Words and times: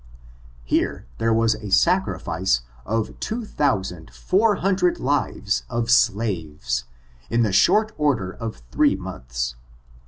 Here 0.63 1.05
there 1.19 1.31
was 1.31 1.53
a 1.53 1.69
sacrifice 1.69 2.61
of 2.87 3.19
two 3.19 3.45
thousand 3.45 4.09
four 4.09 4.55
hundred 4.55 4.99
lives 4.99 5.61
of 5.69 5.91
slaves, 5.91 6.85
in 7.29 7.43
the 7.43 7.53
short 7.53 7.89
space 7.89 8.35
of 8.39 8.63
three 8.71 8.95
months. 8.95 9.53